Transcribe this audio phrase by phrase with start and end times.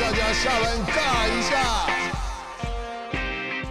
[0.00, 1.58] 大家下班尬一下。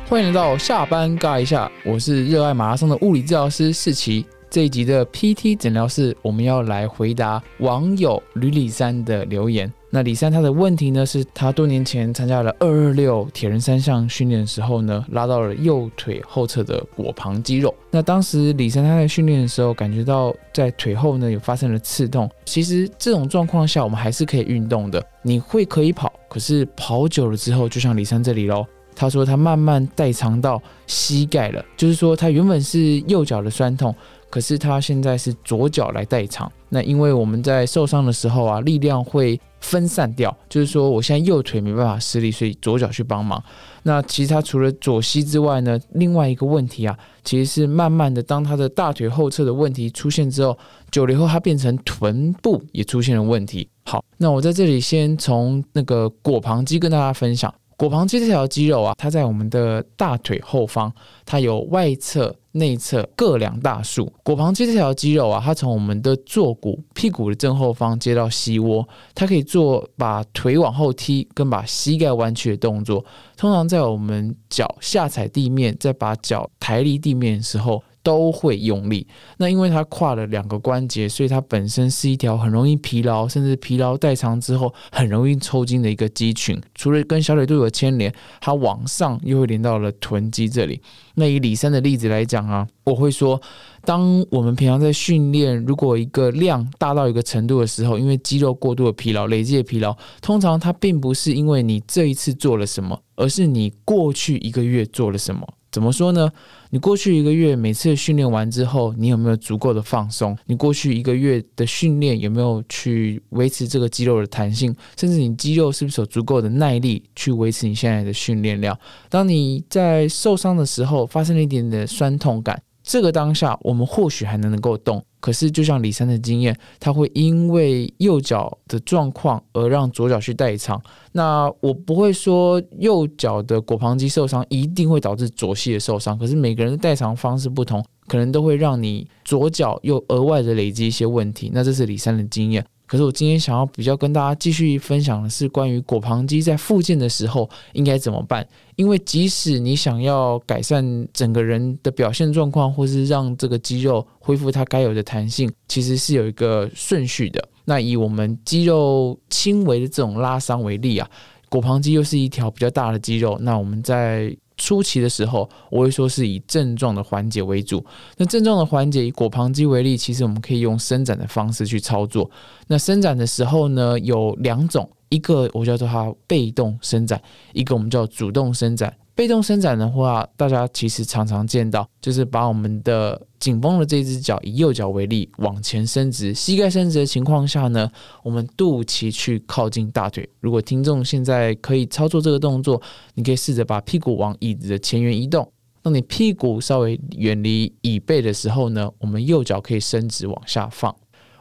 [0.07, 4.23] 欢迎来到下班尬一下，我是热爱马拉松的物理治疗师世奇。
[4.47, 9.71] 这一集的 PT 诊疗室，我们要来回答网友吕里山的留言。
[9.93, 17.75] 那李三他的问题呢，是他多年前参加了二二六铁人三项训练的时候呢，拉到了右腿后侧的果旁肌肉。
[17.91, 22.29] 那当时李三他在训练的时候，感觉到在腿后呢有发生了刺痛。
[22.45, 25.05] 其实这种状况下，我们还是可以运动的。
[25.23, 28.65] 你会可以跑，可是跑久了之后，就像李三这里喽。
[28.95, 33.95] 他说他慢慢代偿到膝盖了，就是说他原本是右脚的酸痛，
[34.29, 36.51] 可是他现在是左脚来代偿。
[36.69, 43.43] 那因为我们在受伤的时候啊，力量会分散掉，就是说我现在右腿没办法施力，所以左脚去帮忙。
[43.83, 50.57] 那其实他除了左膝之外呢，另外一个问题啊，其实是慢慢的，当他的大腿后侧的问题出现之后，
[50.89, 53.67] 久了以后他变成臀部也出现了问题。
[53.83, 57.53] 好，那我在这里先从那个果旁肌跟大家分享。
[57.81, 60.93] 果旁肌这条肌肉啊，它在我们的大腿后方，
[61.25, 64.13] 它有外侧、内侧各两大束。
[64.21, 73.03] 果旁肌这条肌肉啊，它从我们的坐骨、屁股的正后方接到膝窝，它可以做把腿往后踢跟把膝盖弯曲的动作。
[73.35, 77.81] 通常在我们脚下踩地面，再把脚抬离地面的时候。
[78.03, 79.05] 都会用力，
[79.37, 86.59] 那因为它跨了两个关节，所以它本身是一条很容易疲劳，甚至疲劳代偿之后很容易抽筋的一个肌群。
[86.73, 90.81] 除了跟小腿肚有牵连，它往上又会连到了臀肌这里。
[91.15, 93.39] 那以李三的例子来讲啊，我会说，
[93.83, 105.47] 当我们平常在训练，如果一个量大到一个程度的时候，因为肌肉过度的疲劳、累积的疲劳，通常它并不是因为你这一次做了什么，而是你过去一个月做了什么。
[105.71, 106.29] 怎么说呢？
[106.69, 110.37] 你过去一个月每次训练完之后，你有没有足够的放松？
[110.45, 114.75] 你过去一个月的训练有没有去维持这个肌肉的弹性？
[114.97, 118.77] 甚至你肌肉是不是有足够的耐力去维持你现在的训练量？
[119.09, 122.61] 当你在受伤的时候发生了一点点酸痛感。
[122.91, 130.77] 这个当下，我们或许还能能够动，可是就像李三的经验，他会因为右脚的状况而让左脚去代偿。
[131.13, 141.49] 那我不会说右脚的果旁肌受伤一定会导致左膝的受伤，可是每个人的代偿方式不同，可能都会让你左脚又额外的累积一些问题。
[141.53, 142.65] 那这是李三的经验。
[142.91, 148.45] 可是我今天想要比较跟大家继续分享的是关于果旁肌在复健的时候应该怎么办？
[148.75, 157.41] 因为即使你想要改善整个人的表现状况，或是让这个肌肉恢复它该有的弹性，其实是有一个顺序的。
[157.63, 161.09] 那以我们肌肉轻微的这种拉伤为例啊，
[161.47, 167.83] 果旁肌又是一条比较大的肌肉，那我们在初期的时候，我会说是以症状的缓解为主。
[168.17, 172.29] 那症状的缓解，以果旁肌为例，其实我们可以用伸展的方式去操作。
[172.67, 177.19] 那伸展的时候呢，有两种，一个我叫做它被动伸展，
[177.53, 178.95] 一个我们叫主动伸展。
[179.15, 187.91] 被动伸展的话，大家其实常常见到，就是把我们的紧绷的这只脚，以右脚为例，往前伸直，膝盖伸直的情况下呢，
[188.23, 190.29] 我们肚脐去靠近大腿。
[190.39, 192.79] 如果听众现在可以操作这个动作，
[193.15, 195.51] 你可以试着把屁股往椅子的前缘移动。
[195.81, 200.95] 当你屁股稍微远离椅背的时候呢，我们右脚可以伸直往下放。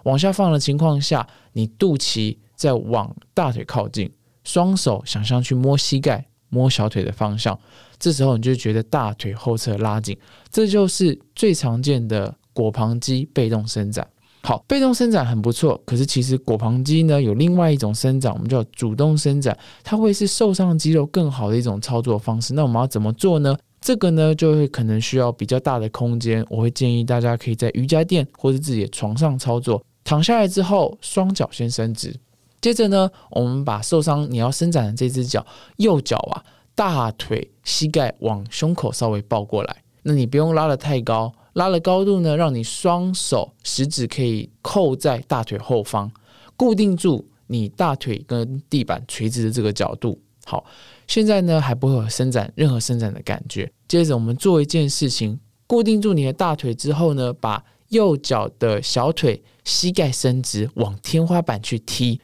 [0.05, 4.11] 往下放的情况下，你肚脐再往大腿靠近，
[4.43, 6.30] 双手想象去摸膝盖。
[6.51, 7.59] 摸小腿的方向，
[7.99, 10.17] 这时候你就觉得大腿后侧拉紧，
[10.51, 14.07] 这就是最常见的果旁肌被动伸展。
[14.43, 22.55] 好，被动伸展很不错，可是其实果旁肌呢有另外一种伸展，我们叫主动伸展，它会是受伤肌肉更好的一种操作方式。
[22.55, 23.57] 那我们要怎么做呢？
[23.83, 29.83] 这个呢就会可能需要比较大的空间，我会建议大家可以在瑜伽垫或者自己的床上操作。
[30.05, 32.15] 躺下来之后，双脚先伸直。
[32.61, 35.45] 接着呢，我们把受伤你要伸展的这只脚，
[35.77, 36.45] 右脚啊，
[36.75, 39.83] 大腿、膝盖往胸口稍微抱过来。
[40.03, 46.11] 那你不用拉的太高，拉的高度呢，让你双手食指可以扣在大腿后方，
[46.57, 50.19] 固定住你大腿跟地板垂直的这个角度。
[50.45, 50.65] 好，
[51.07, 53.71] 现在呢还不会有伸展任何伸展的感觉。
[53.89, 62.21] 接着我们做一件事情，固定住你的大腿之后呢，把右脚的小腿、膝盖伸直，往天花板去踢。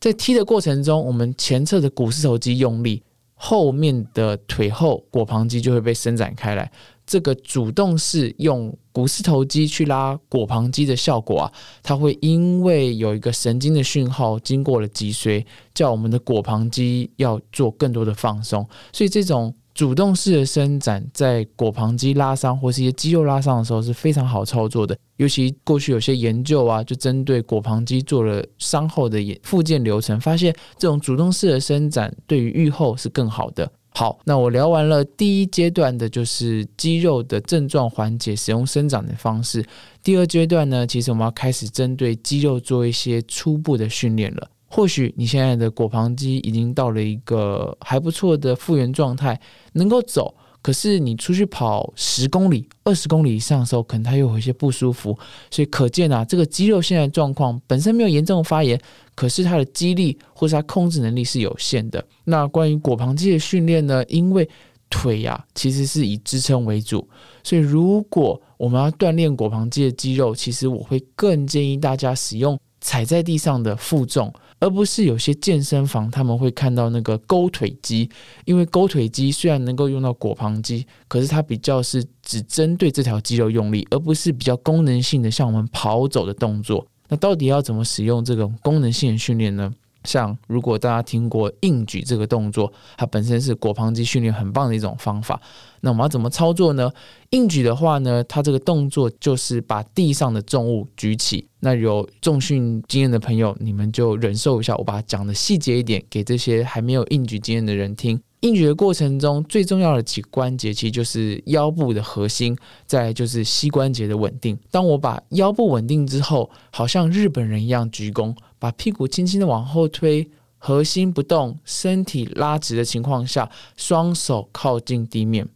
[0.00, 3.02] 在踢的过程中，我们前侧的股四头肌用力，
[3.34, 6.72] 后面的腿后果旁肌就会被伸展开来。
[7.06, 11.52] 这个主动式用股四头肌去拉果旁肌的效果啊，
[11.82, 15.44] 它会因为有一个神经的讯号经过了脊髓，
[15.74, 18.66] 叫我们的果旁肌要做更多的放松。
[18.92, 24.96] 所以这种主动式的伸展在腘旁肌拉伤或是一些肌肉拉伤的时候是非常好操作的。
[25.16, 33.70] 尤其过去有些研究啊，就针对腘旁肌做了伤后的复健流程，发现这种主动式的伸展对于愈后是更好的。
[33.92, 39.64] 好，那我聊完了第一阶段的，就是肌肉的症状缓解，使用伸展的方式。
[40.02, 44.48] 第二阶段呢，其实我们要开始针对肌肉做一些初步的训练了。
[44.70, 49.38] 或许你现在的腘旁肌已经到了一个还不错的复原状态，
[49.72, 50.34] 能够走。
[50.62, 55.18] 可是你出去跑十公里、二十公里以上的时候，可能它又有一些不舒服。
[55.50, 58.78] 所以可见啊，这个肌肉现在状况本身没有严重的发炎，
[59.14, 62.04] 可是它的肌力或是它控制能力是有限的。
[62.24, 64.04] 那关于腘旁肌的训练呢？
[64.06, 64.46] 因为
[64.90, 67.08] 腿呀其实是以支撑为主，
[67.42, 74.30] 所以如果我们要锻炼腘旁肌的肌肉，其实我会更建议大家使用踩在地上的负重。
[74.60, 78.08] 而不是有些健身房他们会看到那个勾腿肌，
[78.44, 86.86] 因为勾腿肌虽然能够用到果旁肌，可是它比较是只针对这条肌肉用力，而不是比较功能性的像我们跑走的动作。
[87.08, 89.72] 那到底要怎么使用这种功能性的训练呢？
[90.04, 95.40] 像如果大家听过硬举这个动作，它本身是腘旁肌训练很棒的一种方法。
[95.82, 96.90] 那我们要怎么操作呢？
[97.30, 101.46] 硬举的话呢，它这个动作就是把地上的重物举起。
[101.60, 108.20] 那有重训经验的朋友，你们就忍受一下，我把它讲的细节一点，给这些还没有硬举经验的人听。
[108.40, 112.56] 硬举的过程中，最重要的几个关节其实就是腰部的核心，
[112.86, 114.58] 再就是膝关节的稳定。
[114.70, 125.48] 当我把腰部稳定之后，好像日本人一样鞠躬，把屁股轻轻的往后推，核心不动，身体拉直的情况下，双手靠近地面，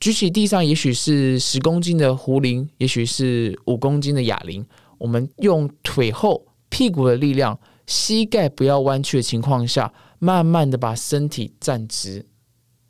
[0.00, 4.64] 举起地上，也许是十公斤的壶铃，也许是五公斤的哑铃。
[4.96, 9.92] 我们用腿后屁股的力量，膝盖不要弯曲的情况下。
[10.20, 12.24] 慢慢的把身体站直，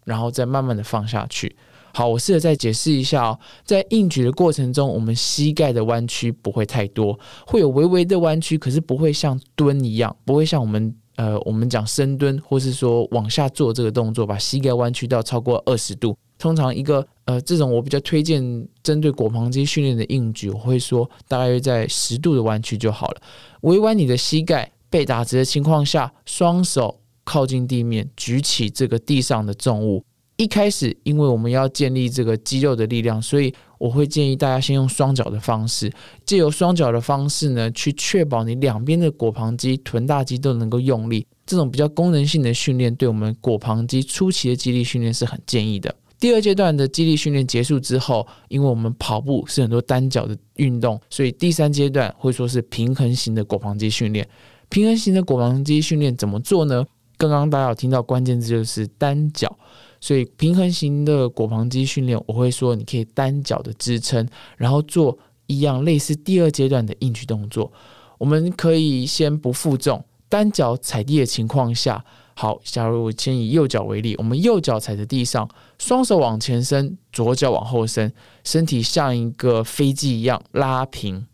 [0.04, 1.56] 然后再慢慢的放下去。
[1.94, 3.38] 好，我试着再解释一下哦。
[3.64, 16.16] 在硬举的过程中，我们膝盖的弯曲不会太多，会有微微的弯曲，可是不会像蹲一样，不会像我们呃我们讲深蹲或是说往下做这个动作，把膝盖弯曲到超过二十度。
[16.36, 18.42] 通常一个呃这种我比较推荐
[18.82, 23.22] 针对腘旁肌训练的硬举，我会说大概在十度的弯曲就好了。
[23.60, 27.00] 微弯你的膝盖，被打直的情况下，双手。
[27.26, 30.04] 靠近地面，举起这个地上的重物。
[30.44, 35.90] 一开始，因为我们要建立这个肌肉的力量，所以我会建议大家先用双脚的方式，
[36.26, 41.26] 借由双脚的方式呢，去确保你两边的果旁肌、臀大肌都能够用力。
[41.46, 45.94] 这种比较功能性的训练，对我们果旁肌初期的肌力训练是很建议的。
[46.20, 54.28] 第二阶段的肌力训练结束之后，因为我们跑步是很多单脚的运动，所以第三阶段会说是平衡型的果旁肌训练。
[54.68, 56.84] 平衡型的果旁肌训练怎么做呢？
[57.16, 59.56] 刚刚大家有听到关键字就是单脚，
[60.04, 64.28] 所以平衡型的腘旁肌训练，我会说你可以单脚的支撑，
[64.58, 67.72] 然后做一样类似第二阶段的硬举动作。
[68.18, 72.04] 我们可以先不负重，单脚踩地的情况下，
[72.34, 75.48] 好，假如我先以右脚为例，我们右脚踩在地上，
[75.78, 78.12] 双手往前伸，左脚往后伸，
[78.44, 81.26] 身体像一个飞机一样拉平。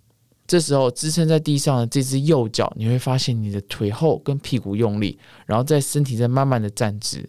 [0.46, 7.28] 这时候支撑在地上的这只右脚，你会发现你的腿后跟屁股用力，然后在身体在慢慢的站直。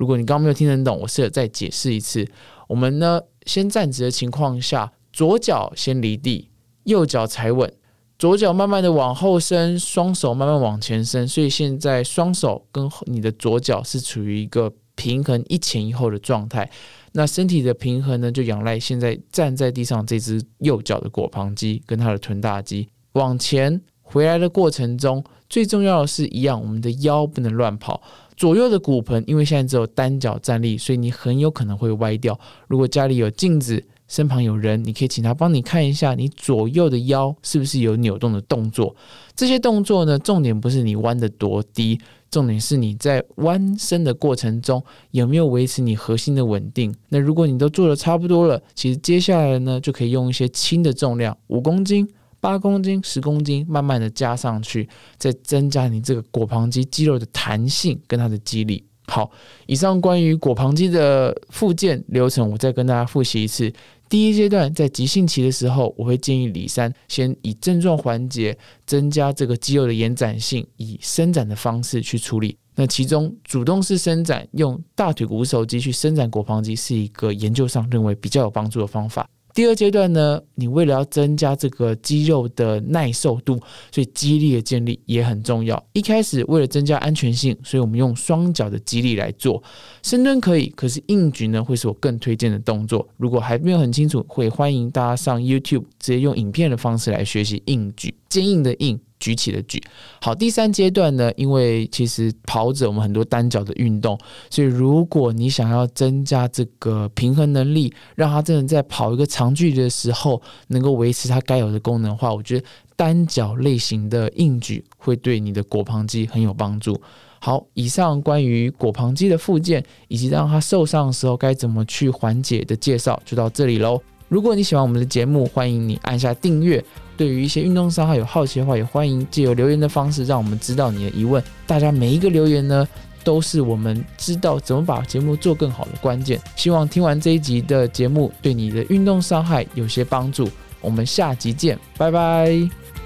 [0.00, 2.26] 如果你刚刚没有听得懂，我试着再解释一次。
[2.66, 6.48] 我们呢，先站直的情况下，左脚先离地，
[6.84, 7.70] 右脚踩稳，
[8.18, 11.28] 左脚慢慢的往后伸，双手慢慢往前伸。
[11.28, 16.70] 所以现在双手跟你的左脚是处于一个平衡一前一后的状态。
[17.12, 28.00] 那身体的平衡呢，就仰赖现在站在地上这只右脚的腘旁肌跟它的臀大肌往前回来的过程中，最重要的是一样，我们的腰不能乱跑。
[28.40, 32.40] 左右的骨盆，因为现在只有单脚站立，所以你很有可能会歪掉。
[32.68, 38.96] 如果家里有镜子，身旁有人，你可以请他帮你看一下，你左右的腰是不是有扭动的动作。
[39.36, 42.00] 这些动作呢，重点不是你弯的多低。
[42.30, 46.94] 重点是你在弯身的过程中有没有维持你核心的稳定？
[47.10, 52.08] 那如果你都做的差不多了，其实接下来呢就可以用一些轻的重量，五公斤、
[52.40, 58.82] 八公斤、十公斤，慢慢的加上去，再增加你这个腘旁肌肌肉的弹性跟它的肌力。
[59.06, 59.30] 好，
[59.66, 63.72] 以上关于腘旁肌的复健流程，我再跟大家复习一次。
[64.08, 68.56] 第一阶段在急性期的时候，我会建议李三先以症状缓解，
[68.86, 72.56] 增加这个肌肉的延展性，以伸展的方式去处理。
[72.74, 79.28] 那其中主动式伸展，用大腿股手肌去伸展腘旁肌，是一个研究上认为比较有帮助的方法。
[79.52, 83.60] 第二阶段呢，你为了要增加这个肌肉的耐受度，
[83.92, 85.82] 所以肌力的建立也很重要。
[85.92, 89.62] 一开始为了增加安全性，所以我们用双脚的肌力来做
[90.02, 93.06] 深蹲可以，可是硬举呢会是我更推荐的动作。
[93.16, 98.98] 如果还没有很清楚，会欢迎大家上 YouTube 直接用影片的方式来学习硬举，坚硬的硬。
[99.20, 99.80] 举起的举，
[100.20, 101.30] 好，第三阶段呢？
[101.36, 117.00] 因为其实跑者我们很多单脚的运动，所以如果你想要增加这个平衡能力，让他真的在跑一个长距离的时候能够维持它该有的功能的话，我觉得单脚类型的硬举会对你的腘旁肌很有帮助。
[117.38, 124.00] 好，以上关于腘旁肌的附件以及让它受伤的时候该怎么去缓解的介绍就到这里喽。
[124.30, 126.82] 如果你喜欢我们的节目，欢迎你按下订阅。
[127.16, 131.42] 对于一些运动伤害有好奇的话，也欢迎借由留言的方式让我们知道你的疑问。
[131.66, 132.86] 大家每一个留言呢，
[133.24, 136.40] 都是我们知道怎么把节目做更好的关键。
[136.54, 140.48] 希望听完这一集的节目，对你的运动伤害有些帮助。
[140.80, 142.99] 我们下集见，拜拜。